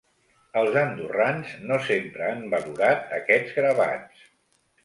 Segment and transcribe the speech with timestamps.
[0.61, 4.29] Els andorrans no sempre han valorat aquests gravats.